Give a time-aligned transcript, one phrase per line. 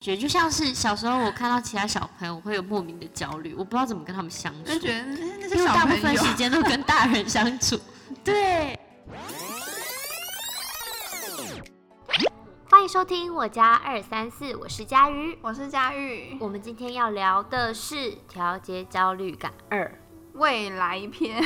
[0.00, 5.04] 觉就像是小时候我看到其他小朋友我会有莫名的焦虑，我不知道怎么跟他们相处，就觉得哎
[5.38, 7.78] 那些因为小大部分朋友时间都跟大人相处。
[8.24, 8.80] 对，
[12.70, 15.38] 欢迎收听我家二三四，我是佳瑜。
[15.42, 20.00] 我是佳玉，我们今天要聊的是调节焦虑感二。
[20.32, 21.44] 未来篇，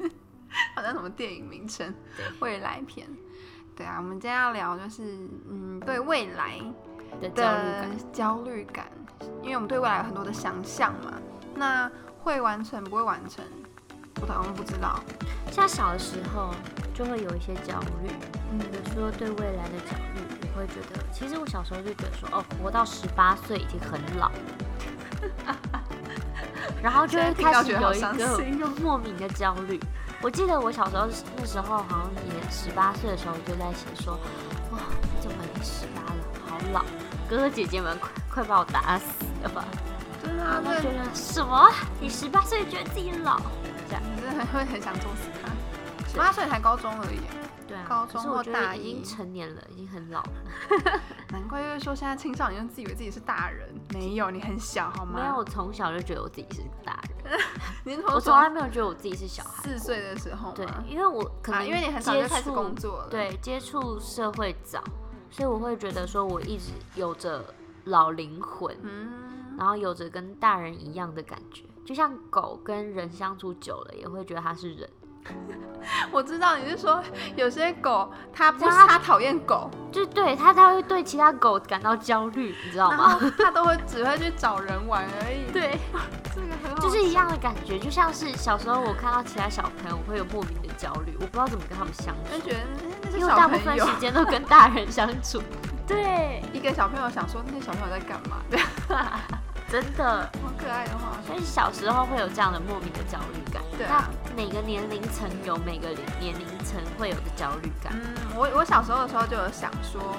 [0.74, 1.94] 好像什么电影名称？
[2.38, 3.06] 未来篇。
[3.76, 5.02] 对啊，我们今天要聊就是
[5.50, 6.58] 嗯，对未来
[7.20, 8.86] 的焦虑的感，焦虑感，
[9.42, 11.14] 因为我们对未来有很多的想象嘛。
[11.54, 11.90] 那
[12.22, 13.44] 会完成不会完成，
[14.20, 15.00] 我好像不知道。
[15.50, 16.54] 像小的时候
[16.94, 18.10] 就会有一些焦虑，
[18.52, 20.20] 嗯比如说对未来的焦虑，
[20.54, 24.30] 我会觉得，其实我小时候就觉得说，哦，活到十八岁已经很老，
[26.82, 29.80] 然后就会开始有一个哦莫名的焦虑。
[30.22, 34.18] 我记得我小时候那时候好像也十八岁的时候就在写说，
[36.72, 36.84] 老，
[37.28, 39.04] 哥哥姐姐们快快把我打死
[39.42, 39.64] 了吧？
[40.22, 41.70] 真的啊，对，然后觉得什么？
[42.00, 43.40] 你十八岁觉得自己老？
[43.88, 45.50] 这样你真的会很想揍死他。
[46.08, 47.20] 十八岁才高中而已，
[47.68, 50.32] 对啊，高中或大一已经成年了，已经很老了。
[51.30, 55.20] 难怪就是说现在青少年就自以为自己是大人，没有，你很小好吗？
[55.20, 57.38] 没有，我从小就觉得我自己是大人，
[57.84, 59.62] 你是我从来没有觉得我自己是小孩。
[59.62, 64.82] 四岁的时候对，因为我可啊，能因为你很早接就开始触工作了，，对，接触社会早，
[65.30, 67.44] 所以我会觉得说我一直有着
[67.84, 74.88] 老灵魂，嗯，然后有着跟大人一样的感觉，就像狗跟人相处久了，也会觉得它是人。
[76.10, 77.02] 我知道你是说
[77.36, 83.18] 有些狗 它不是它它讨厌狗，就对它，它会对其他狗感到焦虑，你知道吗？
[83.18, 85.78] 后 它都会只会去找人玩而已。，对，
[86.34, 92.58] 这个很好，就是一样的感觉，就像是小时候我看到其他小朋友，我会有莫名的焦虑，我不知道怎么跟他们相处，就觉得
[93.18, 95.42] 因为大部分，时间都跟大人相处。
[95.86, 98.36] 对，一个小朋友想说那些小朋友在干嘛？
[99.70, 103.62] 真的，好可爱的话所以小时候会有这样的莫名的焦虑感。
[103.78, 105.88] 对啊那每个年龄层有每个
[106.18, 107.92] 年龄层会有的焦虑感。
[107.94, 110.16] 嗯，我我小时候的时候就有想说，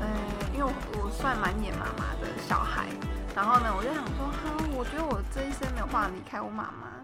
[0.00, 0.06] 呃，
[0.52, 2.86] 因为我我算蛮黏妈妈的小孩，
[3.36, 7.01] 然后呢，我就想说，哈，我觉得我这一生没有办法离开我妈妈。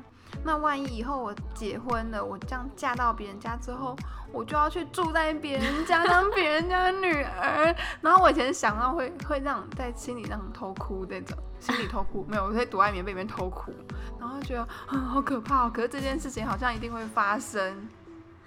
[0.49, 3.95] 那万一以后我结婚了，我这样嫁到别人家之后，
[4.33, 7.77] 我就要去住在别人家当别人家的女儿。
[8.01, 13.75] 然后我以前想到会会让在心里那种偷哭那种，心里偷哭，没有，我会躲在棉被里面偷哭，
[14.19, 15.71] 然后就觉得啊好可怕哦。
[15.73, 17.87] 可是这件事情好像一定会发生。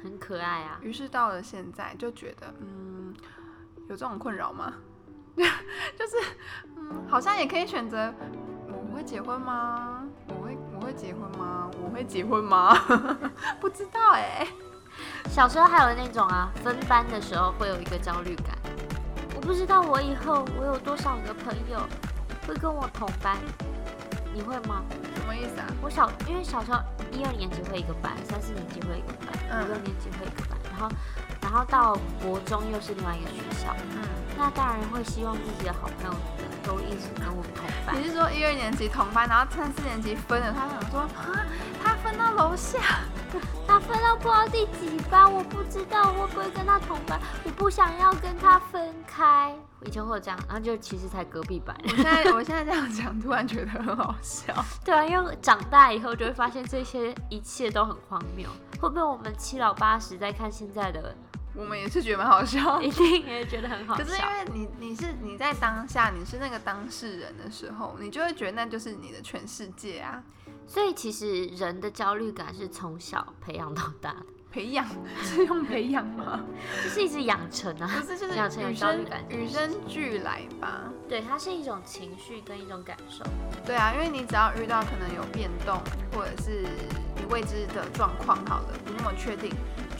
[0.01, 3.13] 很可爱啊，于是到了现在，就觉得，嗯，
[3.87, 4.73] 有这种困扰吗？
[5.37, 6.17] 就是，
[6.75, 8.11] 嗯，好像也可以选择，
[8.67, 10.00] 我会结婚吗？
[10.91, 11.69] 结婚吗？
[11.83, 12.75] 我会结婚吗？
[13.59, 14.47] 不知道哎、
[15.29, 18.57] 小时候还有那种啊，分班的时候会有一个焦虑感。
[19.35, 21.79] 我不知道我以后我有多少个朋友
[22.47, 23.37] 会跟我同班，
[24.33, 24.83] 你会吗？
[25.15, 25.67] 什么意思啊？
[25.81, 26.79] 我小因为小时候
[27.11, 30.89] 一二年级会一个班，三四年级会一个班，嗯五六年级会一个班，然后
[31.41, 33.75] 然后到国中又是另外一个学校。
[33.95, 34.03] 嗯，
[34.41, 36.19] 那当然会希望自己的好朋友们
[36.65, 37.95] 都一直跟我们同班。
[37.95, 41.45] 你是说一二年级同班，然后三四年级分了，他想说，啊，
[41.83, 42.79] 他分到楼下，
[43.67, 49.55] 他分到不知道第几班，我不知道会不会跟他同班，我不想要跟他分开。
[49.85, 51.75] 以前会有这样，然后就其实才隔壁班。
[51.83, 54.51] 我现在我现在这样讲，突然觉得很好笑。
[54.83, 58.49] 对啊，因为长大以后就会发现这些一切都很荒谬。
[58.79, 61.15] 会不会我们七老八十在看现在的，
[61.53, 62.79] 我们也是觉得蛮好笑。
[62.81, 64.03] 一定也觉得很好笑？
[64.03, 70.23] 可是因为你你是你在当下你是那个当事人的时候，你就会觉得那就是你的全世界啊。
[70.67, 74.87] 所以其实人的焦虑感是从小培养到大的，培养
[75.21, 76.39] 是用培养吗？
[76.83, 77.87] 就是一直养成啊。
[77.99, 80.83] 不是，就是养成与生焦虑感与生俱来吧。
[81.09, 83.25] 对，它是一种情绪跟一种感受。
[83.65, 85.81] 对啊，因为你只要遇到可能有变动，
[86.13, 86.65] 或者是
[87.17, 89.51] 你未知的状况，好了，不那么确定，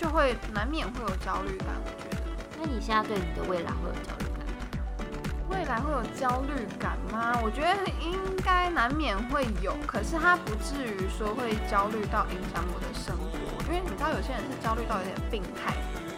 [0.02, 1.68] 就会难免会有焦虑感。
[1.78, 2.18] 我觉得
[2.58, 5.14] 那你现在对你的未来会有焦虑感吗？
[5.54, 7.38] 未来会有焦虑感吗？
[7.46, 7.70] 我觉得
[8.02, 15.70] 应该难免会有，可是它不至于说会焦虑到影响我的生活，因为你知道有些人是焦虑到有点病态，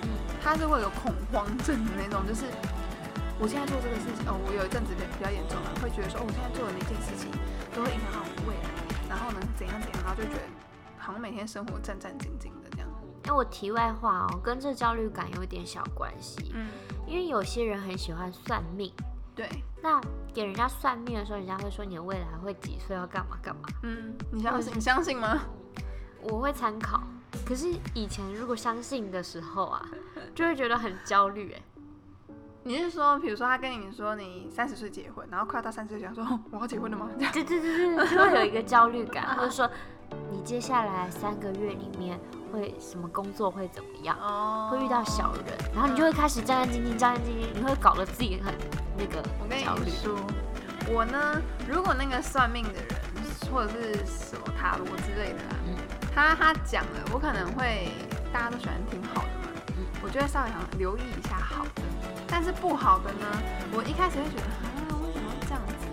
[0.08, 2.48] 嗯，他是会有恐慌症的那种，就是
[3.36, 7.28] 我现在做这个事情，哦，我有一阵子比比较严重了，会觉得说，哦，我现在做的每件事情
[7.76, 8.72] 都会影响到我的未来，
[9.12, 10.48] 然后呢怎样怎样，然后就觉得
[10.96, 12.48] 好像每天生活战战兢兢
[13.24, 13.34] 的这样。
[13.34, 16.68] 那我题外话哦，跟这焦虑感有一点小关系，嗯，
[17.08, 18.92] 因为有些人很喜欢算命，
[19.34, 19.50] 对，
[19.82, 20.00] 那
[20.34, 25.42] 给人家算命的时候，人家会说你的未来会几岁，要干嘛干嘛，嗯，你相信你相信吗？
[26.22, 27.02] 我会参考。
[27.46, 29.86] 可是以前如果相信的时候啊，
[30.36, 31.62] 就会觉得很焦虑哎。
[32.66, 37.10] 你是说，比如说他跟你说你三十岁结婚，然后快要到三十岁，想说哦我要结婚了吗？
[37.18, 39.70] 这样对对对对，就会有一个焦虑感，或者说
[40.32, 42.18] 你接下来三个月里面
[42.52, 45.44] 会什么工作会怎么样，哦会遇到小人，
[45.74, 48.54] 然后你就会开始战战兢兢，战战兢兢，你会搞得自己很
[48.98, 49.92] 那个我跟焦虑你。
[49.92, 50.16] 说，
[50.90, 52.86] 我呢，如果那个算命的人
[53.52, 55.40] 或者是什么塔罗之类的
[56.16, 57.90] 他他讲了，我可能会
[58.32, 61.82] 大家都喜欢听好的嘛，嗯我就会稍微想留意一下好的，
[62.36, 63.28] 但是不好的呢，
[63.72, 65.86] 我一开始会觉得啊，为什么会这样子？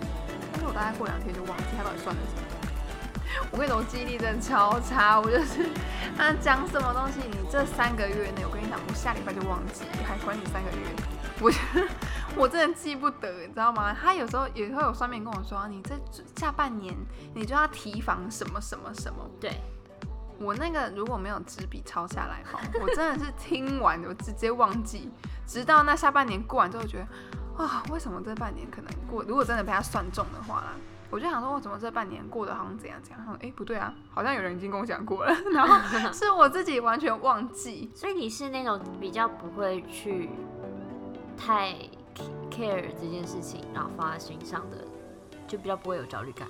[0.51, 2.41] 但是我大概过两天就忘记他到底算了什么。
[3.53, 5.69] 我跟你说，我记忆力真的超差，我就是
[6.17, 10.87] 他讲什么东西，你这三个月内，我跟你讲，我下礼拜就忘记，还管你三个月，
[11.39, 11.87] 我觉得
[12.35, 13.93] 我真的记不得，你知道吗？
[14.01, 15.93] 他有时候也会有算命跟我说，你这
[16.41, 16.91] 下半年
[17.35, 19.29] 你就要提防什么什么什么。
[19.39, 19.61] 对，
[20.41, 25.09] 我那个如果没有纸笔抄下来哈，我真的是听完我直接忘记，
[25.45, 29.23] 直到那下半年过完之后，觉得啊，为什么这半年可能过？
[29.23, 30.73] 如果真的被他算中的话啦，
[31.11, 33.37] 我就想说，我怎么这半年过得好像怎样怎样？
[33.41, 35.77] 哎、不对啊，好像有人已经跟我讲过了，然后
[36.11, 37.91] 是我自己完全忘记。
[37.95, 40.29] 所以你是那种比较不会去
[41.37, 41.75] 太
[42.49, 44.77] care 这件事情，然后放在心上的，
[45.47, 46.47] 就比较不会有焦虑感。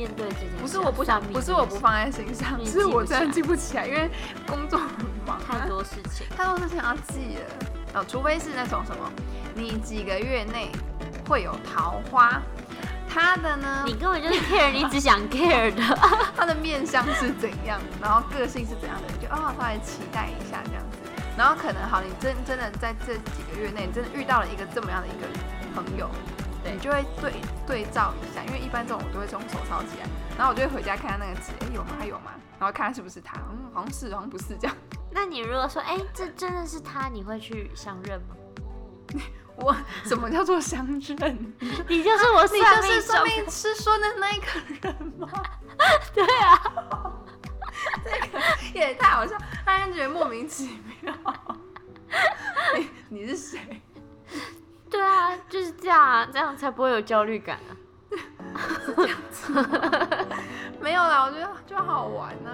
[0.00, 4.10] 嗯，面对这件事啊，不是我不想，不是我不放在心上，是我真的记记不起来，因为
[4.46, 4.88] 工作很
[5.26, 6.26] 忙、啊，太多事情。
[6.36, 8.00] 太多事情要记了。
[8.00, 9.10] 哦，除非是那种什么，
[9.54, 10.70] 你几个月内
[11.28, 12.40] 会有桃花，
[13.08, 15.82] 他的呢，你根本就是 care，你只想 care 的。
[16.36, 20.98] 他的面相是怎样，然后个性是怎样的，你就哦，稍微期待一下这样子。
[21.36, 25.26] 然后可能好，你真真的在这几个月内，你真的遇到了一个这么样的一个
[25.74, 26.39] 朋友，对
[26.72, 27.32] 你就会对
[27.66, 30.06] 对照一下，因为一般这种我都会从手抄起来，
[30.36, 31.90] 然后我就会回家看看那个纸，哎，有吗？
[31.98, 32.32] 还有吗？
[32.58, 34.76] 然后看看是不是他，嗯，好像是，好像不是这样。
[35.12, 38.36] 那你如果说，哎、这真的是他，你会去相认吗？
[39.56, 41.54] 我什么叫做相认？
[41.88, 44.46] 你就是我你算命就是算中命师说的那一个
[44.88, 45.28] 人吗？
[46.14, 47.12] 对啊，
[48.04, 48.38] 这个
[48.72, 49.36] 也太好笑，
[49.66, 51.14] 让人觉得莫名其妙。
[52.76, 53.82] 你你是谁？
[54.90, 57.70] 对啊，就是这样啊，这样才不会有焦虑感啊。
[60.80, 62.50] 没有啦，我觉得就好玩呐、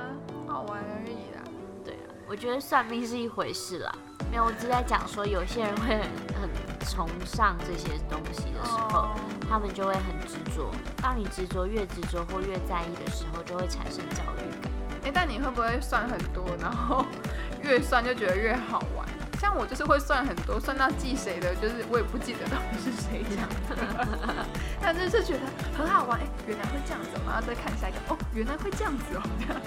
[0.46, 1.40] 好玩而已啦。
[1.84, 3.90] 对啊，我觉得算命是一回事啦。
[4.30, 6.00] 没有，我只在讲说，有些人会很
[6.40, 6.50] 很
[6.86, 9.08] 崇尚这些东西的时候，哦
[9.48, 10.70] 他们就会很执着。
[11.00, 14.70] 当你执着越执着或越在意的时候，就会产生焦虑感。
[15.04, 17.06] 哎、但你会不会算很多，然后
[17.62, 19.06] 越算就觉得越好玩？
[19.40, 24.06] 像我就是会算很多，算到记谁的，就是我也不记得到底是谁讲的，
[24.80, 25.40] 但是是觉得
[25.76, 26.20] 很好玩。
[26.20, 29.60] 哎、原来会这样子哦，然后再看下一个，哦，原来会这样子哦，这样。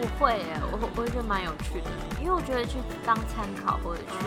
[0.00, 1.90] 我会耶，我我会觉得蛮有趣的，
[2.20, 4.26] 因为我觉得去当参考或者去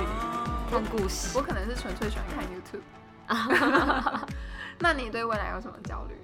[0.70, 4.28] 看故事我，可能是纯粹喜欢看 YouTube。
[4.80, 6.16] 那你对未来有什么焦虑？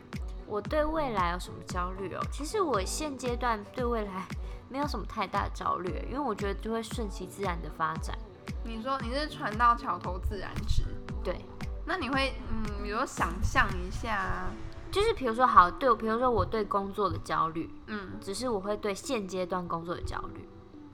[0.46, 2.22] 我对未来有什么焦虑哦？
[2.32, 4.26] 其实我现阶段对未来
[4.70, 8.18] 没有什么太大的焦虑，因为我觉得就会顺其自然的发展。
[8.64, 10.84] 你说你是船到桥头自然直，
[11.24, 11.40] 对，
[11.86, 14.48] 那你会嗯，比如说想象一下，
[14.92, 20.48] 就是比如说好，对，比如说我对工作的焦虑，嗯，只是我会对现阶段工作的焦虑，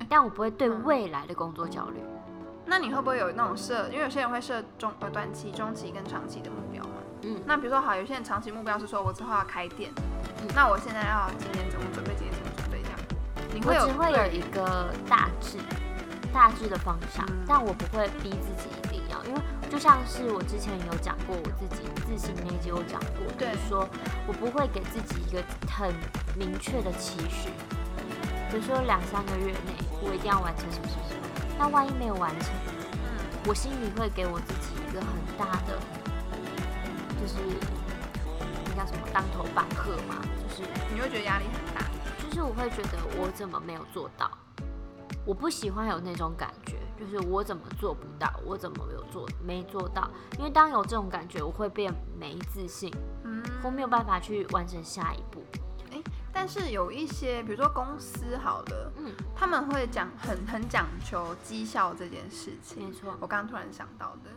[0.08, 2.00] 但我不会对嗯未来的工作焦虑。
[2.66, 3.90] 那你会不会有那种设？
[3.90, 6.92] 因为有些人会设中呃短期、中期跟长期的目标嘛。
[7.24, 9.92] 嗯那比如说好，有些人长期目标是说我之后要开店，
[10.42, 12.53] 嗯那我现在要今年怎么准备，今年怎么。
[13.54, 15.58] 你会有我只会有一个大致、
[16.34, 23.88] 大致的方向，嗯但我不会逼自己一定要，因为就像是我之前有讲过，我自己自信那一集有讲过，就对是说
[24.28, 25.94] 我不会给自己一个很
[26.36, 27.50] 明确的期许，
[28.50, 31.22] 比如说两三个月内我一定要完成什么什么什么，
[31.60, 32.50] 那万一没有完成，
[33.04, 33.10] 嗯
[33.46, 35.78] 我心里会给我自己一个很大的，
[37.22, 37.36] 就是
[38.76, 41.93] 那叫什么当头棒喝嘛，就是你会觉得压力很大。
[42.34, 44.28] 就是我会觉得我怎么没有做到，
[45.24, 50.10] 我不喜欢有那种感觉，就是我怎么做不到，我怎么没有做没做到，
[50.40, 52.92] 因为当有这种感觉，我会变没自信，
[53.24, 55.44] 嗯，我没有办法去完成下一步。
[56.36, 62.88] 但是有一些，比如说公司好了，嗯，他们会讲很很讲求绩效这件事情。
[62.88, 64.32] 没错，我刚刚突然想到的，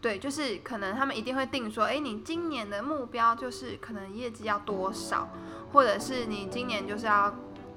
[0.00, 5.28] 对，就是可能他们一定会定说，哎，你今年的目标就是可能业绩要多少，
[5.72, 7.34] 或者是你今年就是要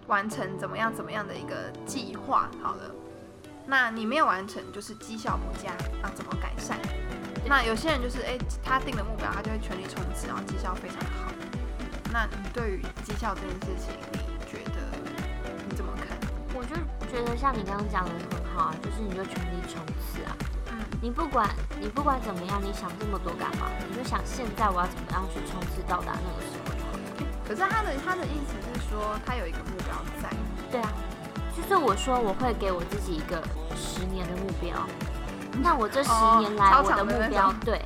[0.07, 2.49] 完成怎么样怎么样的一个计划。
[2.61, 2.95] 好了，
[3.67, 6.77] 那你没有完成，就是绩效不佳，那怎么改善？
[7.45, 11.29] 那有些人就是，哎，他定的目标，他就会全力冲刺，然后绩效非常好。
[12.13, 14.17] 那你对于绩效这件事情，你
[14.49, 14.79] 觉得
[15.67, 16.17] 你怎么看？
[16.55, 16.73] 我就
[17.11, 20.31] 觉得像你刚刚讲的很好啊，就是你就全力冲刺啊，
[21.03, 21.49] 你不管
[21.81, 23.67] 你不管怎么样，你想这么多干嘛？
[23.89, 26.99] 你就想现在我要怎么样去冲刺到达那个时候就好了。
[27.45, 30.29] 可是他的他的意思是说，他有一个目标在。
[30.71, 30.89] 对啊，
[31.57, 33.43] 就是我说我会给我自己一个
[33.75, 34.77] 十年的目标。
[35.61, 37.81] 那我这十年来我的目标， 对，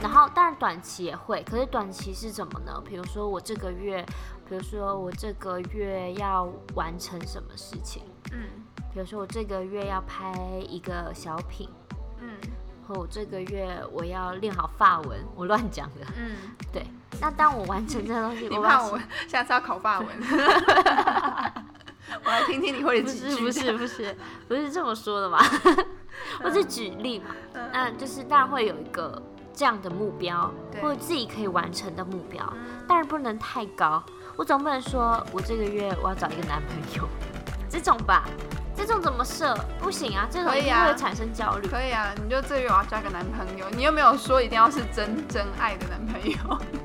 [0.00, 2.80] 然后当然短期也会，可是短期是怎么呢？
[2.86, 4.06] 比如说我这个月，
[4.48, 8.04] 比如说我这个月要完成什么事情？
[8.30, 8.44] 嗯，
[8.94, 10.32] 比如说我这个月要拍
[10.68, 11.68] 一个小品。
[12.22, 12.30] 嗯，
[12.86, 16.06] 或我这个月我要练好法文， 我乱讲的。
[16.16, 16.36] 嗯，
[16.72, 16.86] 对。
[17.20, 18.98] 那当我完成这个东西， 你怕我
[19.28, 20.08] 下次要考法文？
[22.24, 23.40] 我来听听你会几句。
[23.44, 24.16] 不是不是不是
[24.48, 25.38] 不是这么说的嘛？
[26.42, 27.26] 我是举例嘛。
[27.72, 29.20] 那就是当然会有一个
[29.54, 32.42] 这样的目标，或者自己可以完成的目标，
[32.88, 34.02] 当然不能太高。
[34.36, 37.06] 我总不能说我这个月我要找一个男朋友，
[37.70, 38.24] 这种吧。
[38.76, 39.54] 这种怎么设？
[39.78, 41.68] 不行啊，这种一定会产生焦虑。
[41.68, 46.36] 可以啊，你就这个月我要交个男朋友，你又没有说一定要是真真爱的男朋友。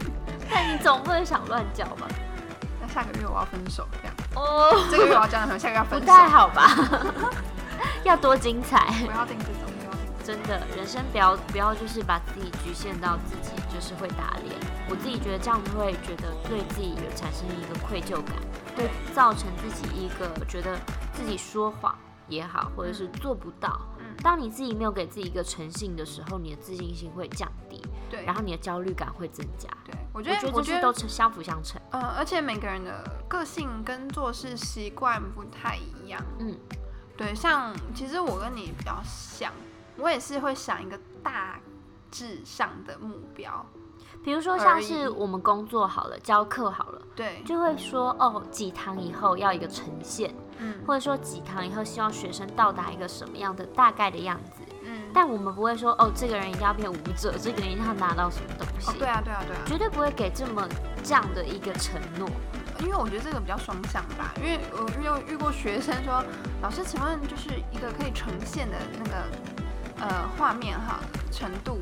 [0.49, 2.07] 但你总不能想乱交吧？
[2.81, 4.15] 那下个月我要分手，这样。
[4.35, 4.87] 哦。
[4.91, 6.05] 这个月我要交男朋友，下个月要分手。
[6.05, 6.71] 不太好吧？
[8.03, 8.79] 要多精彩！
[9.05, 9.71] 不要定这种，
[10.23, 14.55] 真的，人生不要不要就是把自己局限到自己就是会打脸。
[14.89, 18.35] 我自己觉得这样会觉得对自己有产生一个愧疚感，
[18.75, 20.75] 会造成自己一个觉得。
[21.17, 23.81] 自己说谎也好，或者是做不到。
[23.97, 27.81] 嗯，当你自己没有给自己一个诚信的时候，你的自信心会降低。
[28.07, 29.67] 对，然后你的焦虑感会增加。
[29.83, 31.81] 对，我觉得我觉得都相辅相成。
[31.89, 36.23] 嗯，而且每个人的个性跟做事习惯不太一样。
[36.37, 36.55] 嗯，
[37.17, 39.51] 对，像其实我跟你比较像，
[39.97, 41.59] 我也是会想一个大
[42.11, 43.65] 致上的目标。
[44.23, 60.67] 比如说像是我们工作好了，教课好了，对，就会说哦，几堂以后要一个呈现，嗯，或者说几堂以后希望学生到达一个什么样的大概的样子，嗯，但我们不会说哦，这个人一定要变舞者，这个人一定要拿到什么东西，对啊，对啊，对啊，绝对不会给这么
[61.03, 62.27] 这样的一个承诺，
[62.81, 66.21] 因为我觉得这个比较双向吧，因为我遇遇过学生说，
[66.61, 69.23] 老师，请问就是一个可以呈现的那个
[69.99, 70.99] 呃画面哈
[71.31, 71.81] 程度。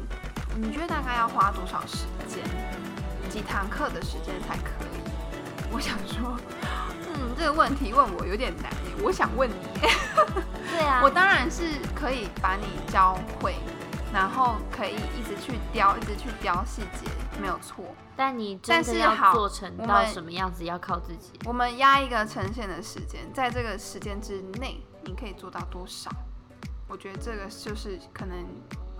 [0.57, 2.43] 你觉得大概要花多少时间？
[3.29, 4.99] 几堂课的时间才可以？
[5.69, 9.03] 我想说，嗯，这个问题问我有点难耶。
[9.03, 9.55] 我想问你，
[10.71, 13.55] 对啊， 我当然是可以把你教会，
[14.13, 17.09] 然后可以一直去雕，一直去雕细节，
[17.41, 17.83] 没有错。
[18.15, 21.33] 但你真的要做成到什么样子，要靠自己。
[21.43, 26.09] 我们压一个呈现的时间，在这个时间之内，你可以做到多少？
[26.95, 28.45] 我觉得这个就是可能。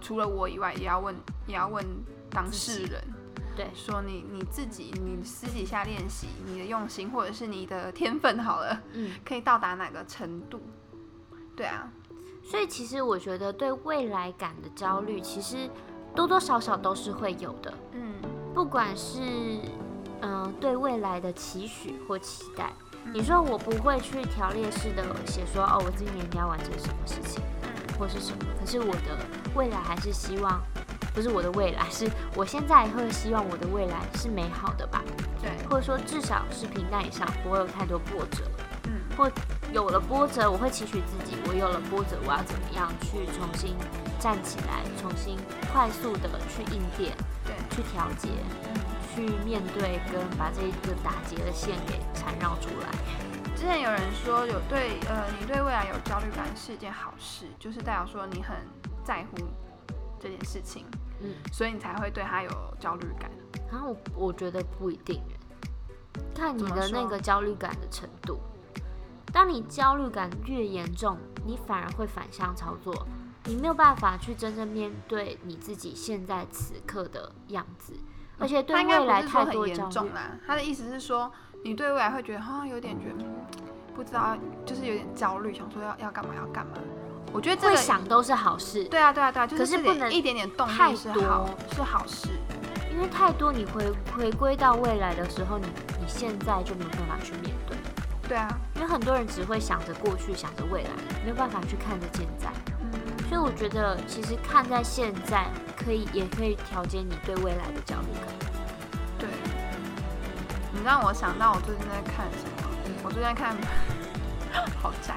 [0.01, 1.15] 除了我以外，也要问，
[1.47, 1.83] 也要问
[2.29, 3.01] 当事人，
[3.55, 10.61] 对，说你你自己，你私底下练习，你的用心，或者是你的天分，好了，嗯，可以到达哪个程度？
[11.55, 11.91] 对啊，
[12.43, 15.67] 所以其实我觉得对未来感的焦虑，其实
[16.13, 18.13] 多多少少都是会有的，嗯，
[18.53, 19.19] 不管是
[20.21, 22.71] 嗯对未来的期许或期待，
[23.11, 27.41] 你说我不会去条列式的写说，哦，我今年一定要完成什么事情。
[27.97, 28.45] 或是什么？
[28.59, 29.17] 可是我的
[29.55, 30.61] 未来还是希望，
[31.13, 35.03] 不是我的未来，是我现在会希望我的未来是美好的吧？
[35.41, 38.43] 对，或者说至少是平淡以上，不会有太多波折。
[38.87, 39.31] 嗯，或
[39.73, 43.75] 有了波折，我会期许自己，我有了波折，我要怎么样去重新
[44.19, 45.37] 站起来，重新
[45.71, 48.29] 快速的去应变，对，去调节，
[49.13, 52.89] 去面对跟把这个打结的线给缠绕出来。
[53.55, 58.55] 之前有人说有对呃，你对未来有焦虑感是一件好事，就是代表说你很
[59.03, 59.38] 在乎
[60.19, 60.85] 这件事情，
[61.21, 63.31] 嗯，所以你才会对他有焦虑感。
[63.71, 65.21] 然后我我觉得不一定，
[66.35, 68.39] 看你的那个焦虑感的程度。
[69.31, 73.07] 当你焦虑感越严重，你反而会反向操作，
[73.45, 77.93] 你没有办法去真正面对你自己现在此刻的样子，
[78.38, 80.12] 而且对未来太多焦虑。
[80.45, 81.31] 他的意思是说。
[81.65, 83.25] 你对未来会觉得好像有点觉得
[83.95, 86.74] 不知道，就是有点焦虑，想说要要干嘛要干嘛。
[87.34, 88.84] 我觉得这个想都是好事。
[88.84, 92.27] 对啊对啊对啊，就是不能一点点动力是好是好事，
[92.93, 95.65] 因为太多你回回归到未来的时候，你
[96.00, 97.75] 你现在就没有办法去面对。
[98.29, 100.89] 对啊，因为很多人只会想着过去，想着未来，
[101.24, 102.48] 没有办法去看着现在。
[102.79, 108.36] 嗯，所以我觉得其实看在现在，可以也可以调节你对未来的焦虑感。
[110.85, 112.69] 让我想到我最近在看什么？
[113.03, 113.57] 我最近在看，
[114.79, 115.15] 好宅。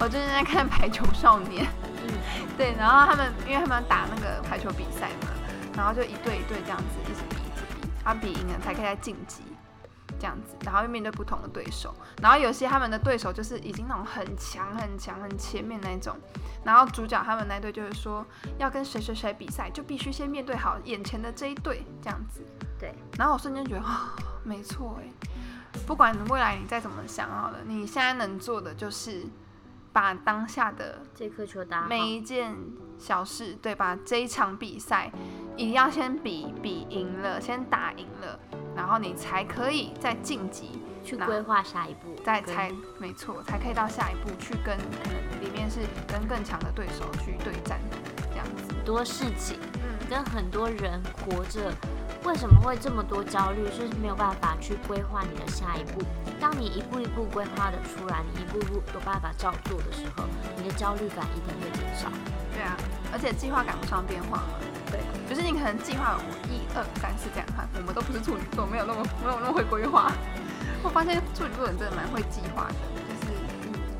[0.00, 1.64] 我最近在看 《排球少年》。
[2.02, 2.10] 嗯，
[2.58, 2.74] 对。
[2.76, 5.30] 然后他们，因为他们打那个排球比赛嘛，
[5.76, 9.42] 然后就一队一队这样子一直比，一直比，他比赢了才可以再晋级。
[10.24, 16.16] 这样子，然后又面对不同的对手，然后有些他们的对手就是已经那种很强很强很前面那种，
[16.64, 18.24] 然后主角他们那队就是说
[18.56, 22.40] 要跟谁谁谁比赛，就必须先面对好眼前的这一队这样子。
[22.80, 25.28] 对，然后我瞬间觉得啊，没错哎，
[25.86, 29.26] 不管未来你再怎么想好了，你现在能做的就是
[29.94, 32.52] 把当下的这颗球打每一件
[32.98, 33.96] 小事，对吧？
[34.04, 35.08] 这一场比赛
[35.56, 38.38] 一定要先比比赢了，先打赢了。
[38.74, 47.78] 然后你才可以再晋级，去规划下一步，再才没错，才可以到下一步去跟可能里面是跟更强的对手去对战，
[48.32, 48.74] 这样子。
[48.74, 51.72] 很多事情，嗯，跟很多人活着，
[52.24, 53.64] 为什么会这么多焦虑？
[53.66, 56.02] 就是没有办法去规划你的下一步。
[56.44, 60.24] 当你一步一步规划的出来，你一步步有办法照做的时候，
[60.58, 62.10] 你的焦虑感一定会减少。
[62.52, 62.76] 对啊，
[63.10, 64.42] 而且计划赶不上变化嘛。
[64.92, 66.20] 对，就是你可能计划
[66.50, 70.12] 一二三四这样看，我们都不是处女座，没有那么没有那么会规划。
[70.84, 72.74] 我发现处女座人真的蛮会计划的，
[73.08, 73.32] 就是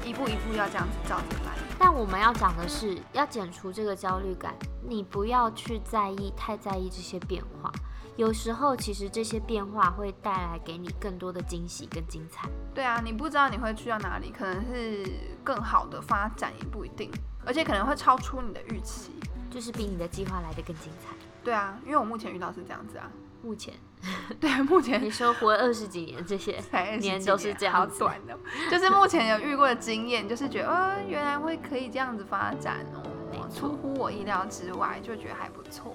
[0.06, 1.53] 一步一步要这样子照着来。
[1.86, 4.54] 但我们要讲的是，要减除这个焦虑感，
[4.88, 7.70] 你不要去在意太在意这些变化。
[8.16, 12.48] 有时候其实这些变化会带来给你更多的惊喜跟精彩。
[12.74, 15.04] 对啊，你不知道你会去到哪里，可能是
[15.44, 17.12] 更好的发展也不一定，
[17.44, 19.12] 而且可能会超出你的预期。
[19.50, 21.14] 就是比你的计划来的更精彩。
[21.44, 23.10] 对啊，因为我目前遇到是这样子啊。
[23.44, 23.74] 目前，
[24.40, 26.58] 对，目前你说活二十几年，这些
[26.98, 28.36] 年都是这样，好短的。
[28.70, 35.94] 就是目前有遇过的经验，就是觉得，呃，原来会可以这样子发展哦，出乎我意料之外，就觉得还不错。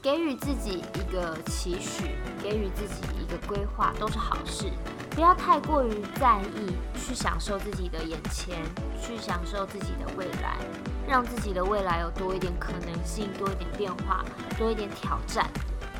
[0.00, 2.04] 给予自己一个期许，
[2.40, 4.70] 给予自己一个规划，都是好事。
[5.10, 5.90] 不要太过于
[6.20, 8.62] 在意，去享受自己的眼前，
[9.02, 10.56] 去享受自己的未来，
[11.08, 14.24] 让自己的未来有多一点可能性，多一点变化，
[14.56, 15.50] 多一点挑战。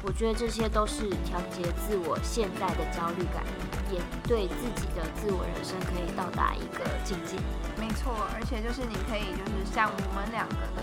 [0.03, 3.45] 我觉得这些都是调节自我现在的焦虑感，
[3.93, 7.37] 也对自己的自我人生可以到达一个境界。
[7.79, 10.83] 没错，而且就是你可以就是像我们两个的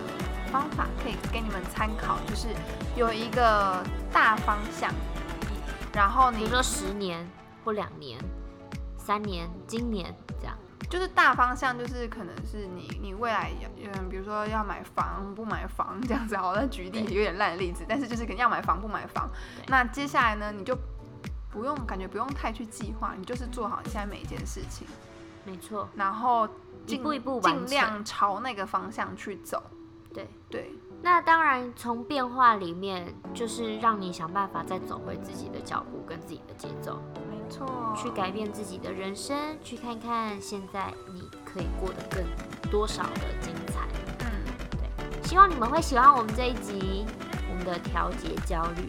[0.51, 2.47] 方法，可以给你们参考，就是
[2.95, 4.93] 有一个大方向，
[5.93, 7.27] 然后你说十年。
[7.63, 8.19] 或两年、
[8.95, 10.55] 三年、今年这样，
[10.89, 19.29] 就是大方向，就是可能是你你未来嗯，比如说要买房不买房这样子，好，那举例有点烂的例子，但是就是肯定要买房不买房。
[19.67, 20.77] 那接下来呢，你就
[21.49, 24.87] 不用感觉不用太去计划，你就是做好你现在每一件事情，
[25.43, 26.47] 没错，然后
[26.85, 29.63] 一步一步尽量朝那个方向去走。
[30.13, 37.01] 对对，那当然从变化里面，就是让你想办法再走回自己的脚步跟自己的节奏。
[37.49, 42.23] 错，去改变自己的人生，去看看现在你可以过得更
[42.69, 43.81] 多少的精彩。
[44.19, 44.27] 嗯，
[44.71, 47.05] 对，希望你们会喜欢我们这一集，
[47.49, 48.87] 我们的调节焦虑。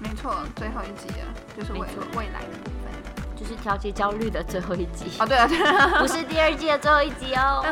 [0.00, 1.80] 没错，最后一集了，就是未
[2.16, 5.06] 未来的部分，就是调节焦虑的最后一集。
[5.18, 7.64] 哦，对啊，对啊，不是第二季的最后一集哦。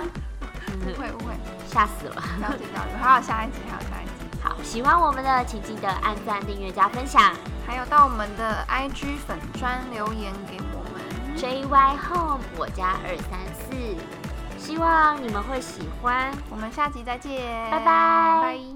[0.83, 1.33] 误会误会，
[1.68, 2.22] 吓死了。
[2.38, 4.12] 调节焦虑，还有下一集，还有下一集。
[4.42, 7.33] 好，喜欢我们的，请记得按赞、订阅、加分享。
[7.66, 11.02] 还有到我们的 IG 粉专留言给我们
[11.37, 13.96] ，JY Home 我家二三四，
[14.59, 16.33] 希望你们会喜欢。
[16.48, 18.76] 我们下集再见，拜拜。